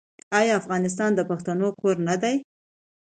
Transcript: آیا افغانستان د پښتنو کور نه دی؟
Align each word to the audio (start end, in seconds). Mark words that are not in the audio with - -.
آیا 0.39 0.53
افغانستان 0.61 1.11
د 1.15 1.21
پښتنو 1.29 1.67
کور 1.79 1.95
نه 2.07 2.15
دی؟ 2.21 2.35